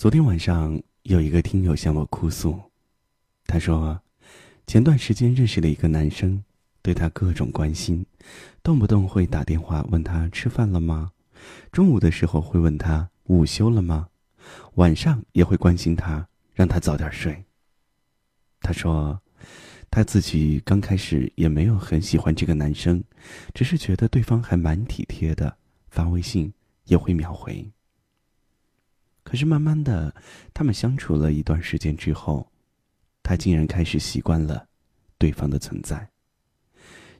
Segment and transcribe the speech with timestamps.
[0.00, 2.58] 昨天晚上有一个听友向我哭诉，
[3.44, 4.00] 他说，
[4.66, 6.42] 前段时间认识了一个男生，
[6.80, 8.06] 对他各种关心，
[8.62, 11.12] 动不动会打电话问他吃饭了吗？
[11.70, 14.08] 中午的时候会问他午休了吗？
[14.76, 17.44] 晚上也会关心他，让他早点睡。
[18.62, 19.20] 他说，
[19.90, 23.04] 他自己刚开始也没有很喜欢这个男生，
[23.52, 25.58] 只是觉得对方还蛮体贴的，
[25.90, 26.50] 发微信
[26.86, 27.70] 也会秒回。
[29.22, 30.14] 可是慢慢的，
[30.52, 32.50] 他们相处了一段时间之后，
[33.22, 34.66] 他竟然开始习惯了
[35.18, 36.10] 对方的存在。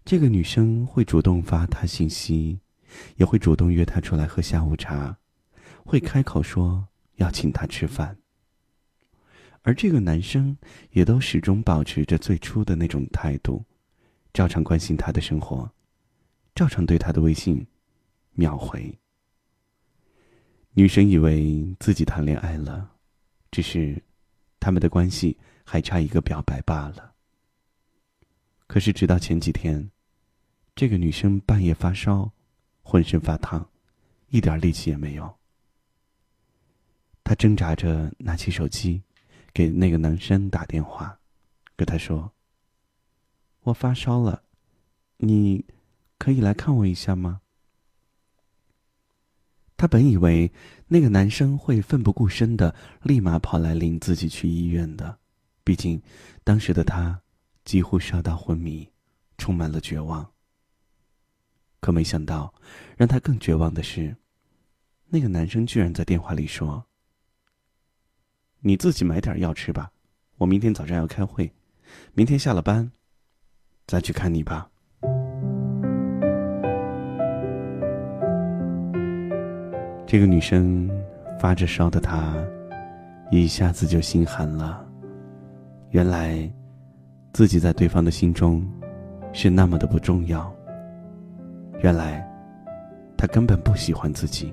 [0.05, 2.59] 这个女生会主动发他信息，
[3.17, 5.19] 也会主动约他出来喝下午茶，
[5.85, 8.17] 会开口说要请他吃饭。
[9.63, 10.57] 而这个男生
[10.93, 13.63] 也都始终保持着最初的那种态度，
[14.33, 15.71] 照常关心他的生活，
[16.55, 17.67] 照常对他的微信
[18.33, 19.00] 秒回。
[20.81, 22.91] 女生以为自己谈恋爱了，
[23.51, 24.03] 只是
[24.59, 27.13] 他们的关系还差一个表白罢了。
[28.67, 29.91] 可是直到前几天，
[30.75, 32.33] 这个女生半夜发烧，
[32.81, 33.69] 浑身发烫，
[34.31, 35.37] 一点力气也没有。
[37.25, 39.03] 她挣扎着拿起手机，
[39.53, 41.21] 给那个男生打电话，
[41.77, 42.33] 跟他说
[43.65, 44.45] ：“我发烧了，
[45.19, 45.63] 你
[46.17, 47.43] 可以来看我一下吗？”
[49.81, 50.53] 他本以为
[50.89, 55.19] 那个男生会奋不顾身的立马跑来领自己去医院的，
[55.65, 56.03] 毕竟
[56.45, 57.19] 当时的他
[57.65, 58.87] 几乎烧到昏迷，
[59.39, 60.33] 充满了绝望。
[61.81, 62.53] 可没想到，
[62.99, 64.15] 让他更绝望的是，
[65.07, 66.85] 那个男生居然在电话里说
[68.61, 69.91] ：“你自己买点药吃吧，
[70.37, 71.51] 我明天早上要开会，
[72.13, 72.93] 明天下了班
[73.87, 74.71] 再去看你吧。”
[80.11, 80.91] 这个女生
[81.39, 82.35] 发着烧的她，
[83.31, 84.85] 一下子就心寒了。
[85.91, 86.51] 原来，
[87.33, 88.69] 自己在对方的心中
[89.33, 90.53] 是那么的不重要。
[91.81, 92.29] 原来，
[93.17, 94.53] 他根本不喜欢自己。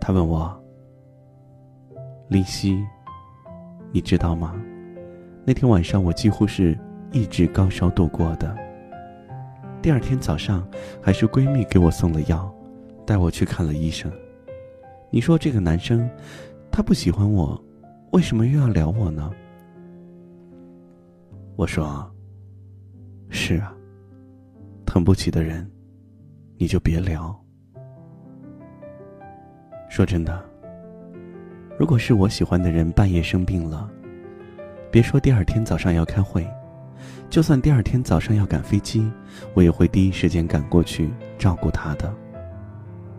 [0.00, 0.58] 他问我
[2.28, 2.82] ：“林夕，
[3.92, 4.54] 你知道吗？
[5.44, 6.74] 那天晚上我几乎是
[7.12, 8.56] 一直高烧度过的。
[9.82, 10.66] 第二天早上，
[11.02, 12.50] 还是闺蜜给我送了药。”
[13.08, 14.12] 带我去看了医生，
[15.10, 16.06] 你说这个男生，
[16.70, 17.58] 他不喜欢我，
[18.12, 19.32] 为什么又要聊我呢？
[21.56, 22.06] 我说
[23.30, 23.74] ：“是啊，
[24.84, 25.66] 疼不起的人，
[26.58, 27.34] 你就别聊。”
[29.88, 30.44] 说真的，
[31.78, 33.90] 如果是我喜欢的人半夜生病了，
[34.90, 36.46] 别说第二天早上要开会，
[37.30, 39.10] 就算第二天早上要赶飞机，
[39.54, 42.14] 我也会第一时间赶过去照顾他的。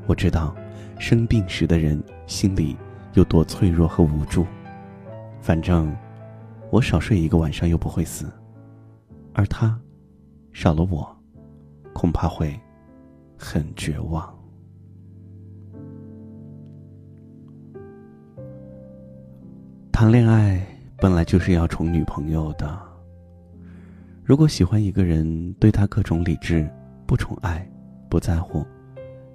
[0.09, 0.55] 我知道，
[0.97, 2.75] 生病时的人心里
[3.13, 4.43] 有多脆弱和无助。
[5.39, 5.95] 反正，
[6.71, 8.25] 我少睡一个晚上又不会死，
[9.33, 9.79] 而他，
[10.51, 11.15] 少了我，
[11.93, 12.59] 恐怕会
[13.37, 14.27] 很绝望。
[19.91, 20.65] 谈恋爱
[20.97, 22.79] 本来就是要宠女朋友的。
[24.23, 26.67] 如果喜欢一个人，对他各种理智，
[27.05, 27.63] 不宠爱，
[28.09, 28.65] 不在乎。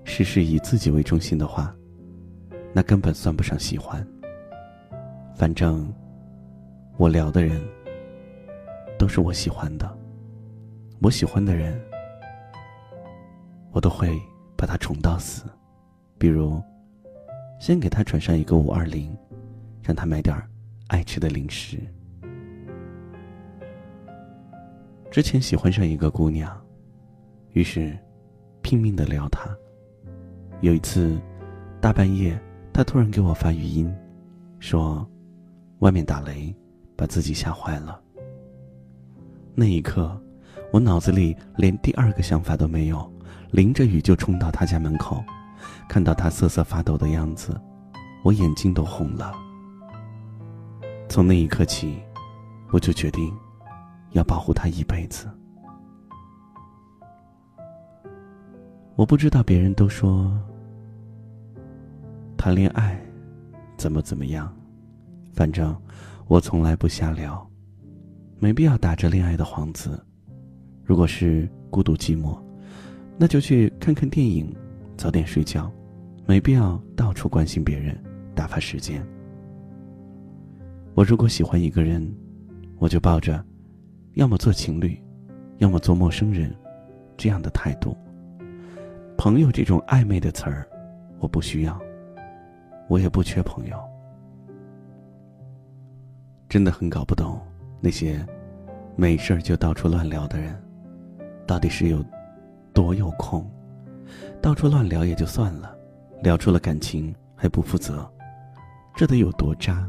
[0.04, 1.74] 事事以自己为中心的话，
[2.72, 4.06] 那根本算不上喜欢。
[5.34, 5.92] 反正，
[6.96, 7.60] 我聊的人
[8.96, 9.98] 都是我喜欢的，
[11.00, 11.80] 我喜欢的人，
[13.72, 14.16] 我都会
[14.56, 15.44] 把他宠到死。
[16.18, 16.62] 比如，
[17.58, 19.16] 先给他转上一个五二零，
[19.82, 20.36] 让他买点
[20.88, 21.78] 爱吃的零食。
[25.10, 26.56] 之前喜欢上一个姑娘，
[27.52, 27.96] 于是
[28.62, 29.48] 拼命的撩她。
[30.64, 31.20] 有一次，
[31.78, 32.40] 大半夜，
[32.72, 33.94] 他突然给我发语音，
[34.60, 35.06] 说
[35.80, 36.56] ：“外面打雷，
[36.96, 38.00] 把自己吓坏了。”
[39.54, 40.18] 那一刻，
[40.72, 43.12] 我脑子里连第二个想法都没有，
[43.50, 45.22] 淋着雨就冲到他家门口，
[45.86, 47.60] 看到他瑟瑟发抖的样子，
[48.22, 49.34] 我眼睛都红了。
[51.10, 52.00] 从那一刻起，
[52.70, 53.30] 我就决定
[54.12, 55.28] 要保护他一辈子。
[58.96, 60.34] 我不知道别人都说。
[62.44, 62.94] 谈恋爱，
[63.78, 64.54] 怎么怎么样？
[65.32, 65.74] 反正
[66.26, 67.50] 我从来不瞎聊，
[68.38, 69.98] 没必要打着恋爱的幌子。
[70.84, 72.38] 如果是孤独寂寞，
[73.16, 74.54] 那就去看看电影，
[74.94, 75.72] 早点睡觉，
[76.26, 77.98] 没必要到处关心别人，
[78.34, 79.02] 打发时间。
[80.92, 82.06] 我如果喜欢一个人，
[82.76, 83.42] 我就抱着，
[84.16, 85.02] 要么做情侣，
[85.60, 86.54] 要么做陌生人，
[87.16, 87.96] 这样的态度。
[89.16, 90.68] 朋友这种暧昧的词儿，
[91.18, 91.80] 我不需要。
[92.88, 93.78] 我也不缺朋友。
[96.48, 97.40] 真的很搞不懂
[97.80, 98.24] 那些
[98.96, 100.54] 没事就到处乱聊的人，
[101.46, 102.04] 到底是有
[102.72, 103.44] 多有空？
[104.40, 105.76] 到处乱聊也就算了，
[106.22, 108.08] 聊出了感情还不负责，
[108.94, 109.88] 这得有多渣？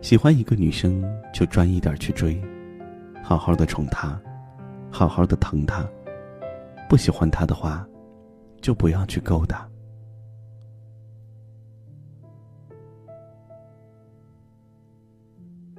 [0.00, 2.42] 喜欢一个女生就专一点去追，
[3.22, 4.20] 好好的宠她，
[4.90, 5.86] 好好的疼她。
[6.88, 7.86] 不喜欢她的话，
[8.60, 9.68] 就不要去勾搭。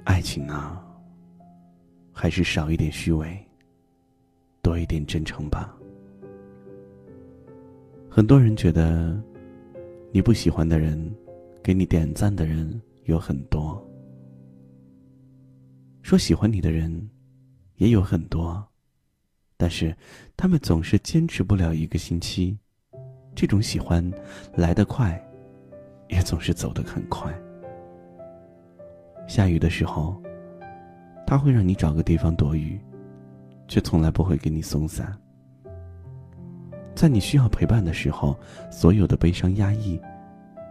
[0.04, 0.84] 爱情啊，
[2.12, 3.36] 还是少一点虚伪，
[4.60, 5.74] 多一点真诚吧。
[8.10, 9.18] 很多人觉得，
[10.12, 11.12] 你不喜欢的人，
[11.62, 13.82] 给你点赞的人有很多。
[16.02, 17.10] 说喜欢你的人
[17.76, 18.62] 也有很多，
[19.56, 19.96] 但是
[20.36, 22.56] 他们总是坚持不了一个星期。
[23.34, 24.08] 这种喜欢
[24.54, 25.20] 来得快，
[26.08, 27.34] 也总是走得很快。
[29.26, 30.14] 下雨的时候，
[31.26, 32.80] 他会让你找个地方躲雨，
[33.66, 35.16] 却从来不会给你送伞。
[36.94, 38.38] 在你需要陪伴的时候，
[38.70, 40.00] 所有的悲伤压抑，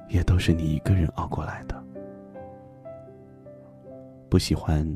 [0.10, 1.84] 也都是你一个人熬过来的。
[4.30, 4.88] 不喜欢。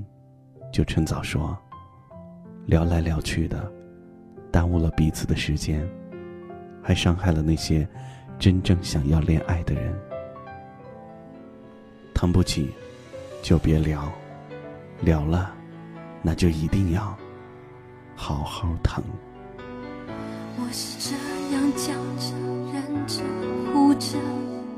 [0.70, 1.58] 就趁早说，
[2.66, 3.72] 聊来聊去的，
[4.52, 5.88] 耽误了彼此的时间，
[6.84, 7.88] 还伤害了那些
[8.38, 9.98] 真正想要恋爱的人。
[12.14, 12.70] 疼不起，
[13.42, 14.02] 就别聊；
[15.02, 15.54] 聊了，
[16.22, 17.16] 那就一定要
[18.16, 19.04] 好好疼。
[20.60, 21.16] 我是这
[21.56, 22.34] 样叫着、
[22.74, 23.24] 忍着、
[23.72, 24.18] 哭着、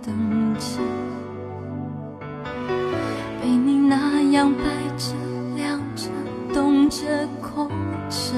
[0.05, 0.79] 等着，
[3.41, 4.63] 被你那样摆
[4.97, 5.15] 着。
[6.89, 7.05] 着
[7.39, 7.69] 空
[8.09, 8.33] 着，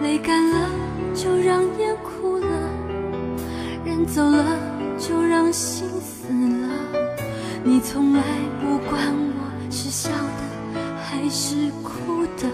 [0.00, 0.70] 泪干了
[1.12, 2.46] 就让眼哭了，
[3.84, 4.56] 人走了
[4.96, 6.39] 就让心死了。
[7.72, 8.20] 你从来
[8.60, 10.42] 不管我是笑的
[11.04, 12.48] 还是哭的，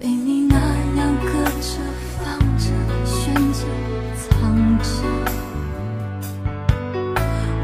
[0.00, 1.26] 被你那样搁
[1.60, 1.80] 着
[2.22, 2.66] 放着
[3.04, 3.66] 悬着
[4.14, 4.86] 藏着，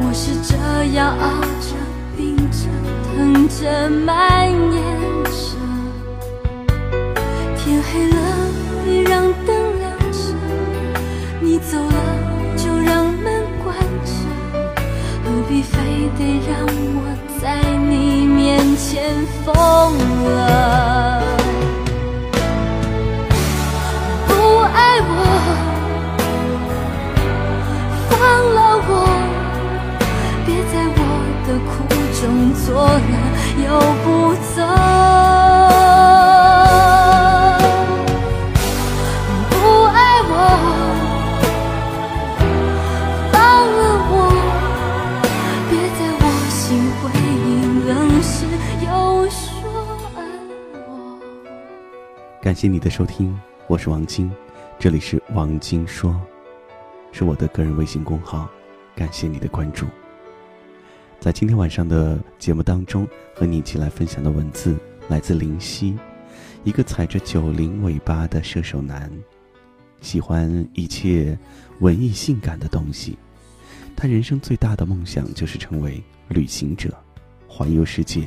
[0.00, 0.56] 我是这
[0.96, 1.76] 样熬着。
[2.17, 2.69] 病着，
[3.14, 4.42] 疼着埋
[16.03, 17.01] 你得让我
[17.41, 19.15] 在你面前
[19.45, 21.23] 疯了？
[24.27, 24.31] 不
[24.75, 25.11] 爱我，
[28.11, 28.19] 放
[28.53, 28.59] 了
[28.89, 28.91] 我，
[30.45, 31.01] 别在我
[31.47, 31.71] 的苦。
[32.21, 32.23] 中
[32.55, 32.67] 作
[33.09, 33.13] 乐
[33.65, 33.69] 又
[34.03, 34.07] 不
[34.57, 34.59] 走，
[52.62, 53.37] 谢你的收听，
[53.67, 54.31] 我是王晶，
[54.79, 56.17] 这里是王晶说，
[57.11, 58.49] 是我的个人微信公号，
[58.94, 59.85] 感谢你的关注。
[61.19, 63.05] 在今天晚上的节目当中，
[63.35, 64.79] 和你一起来分享的文字
[65.09, 65.99] 来自林夕，
[66.62, 69.11] 一个踩着九零尾巴的射手男，
[70.00, 71.37] 喜欢一切
[71.81, 73.19] 文艺性感的东西。
[73.96, 76.96] 他人生最大的梦想就是成为旅行者，
[77.48, 78.20] 环游世界，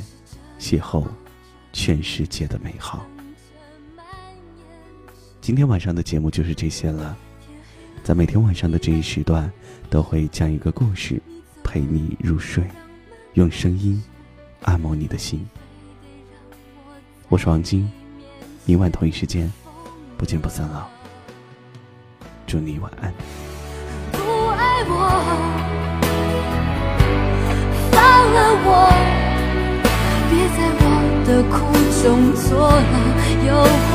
[0.59, 1.05] 邂逅
[1.71, 3.07] 全世界的美好。
[5.45, 7.15] 今天晚上的节目就是这些了，
[8.03, 9.47] 在每天晚上的这一时段，
[9.91, 11.21] 都会讲一个故事，
[11.63, 12.63] 陪你入睡。
[13.33, 14.03] 用声音
[14.63, 15.47] 按摩你的心。
[17.29, 17.87] 我是王晶，
[18.65, 19.53] 明晚同一时间
[20.17, 20.89] 不见不散了。
[22.47, 23.13] 祝你晚安。
[24.13, 24.97] 不爱我，
[27.91, 28.01] 放
[28.33, 28.89] 了我，
[30.27, 30.83] 别在我
[31.27, 31.55] 的苦
[32.01, 32.49] 中作
[32.81, 32.97] 乐
[33.45, 33.53] 又
[33.91, 33.93] 不